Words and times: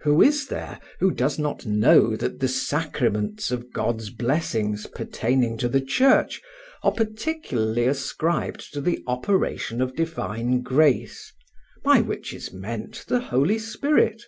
Who 0.00 0.22
is 0.22 0.46
there 0.46 0.80
who 0.98 1.10
does 1.10 1.38
not 1.38 1.66
know 1.66 2.16
that 2.16 2.40
the 2.40 2.48
sacraments 2.48 3.50
of 3.50 3.70
God's 3.70 4.08
blessings 4.08 4.86
pertaining 4.86 5.58
to 5.58 5.68
the 5.68 5.82
Church 5.82 6.40
are 6.82 6.90
particularly 6.90 7.84
ascribed 7.84 8.72
to 8.72 8.80
the 8.80 9.04
operation 9.06 9.82
of 9.82 9.94
divine 9.94 10.62
grace, 10.62 11.34
by 11.84 12.00
which 12.00 12.32
is 12.32 12.50
meant 12.50 13.04
the 13.08 13.20
Holy 13.20 13.58
Spirit? 13.58 14.22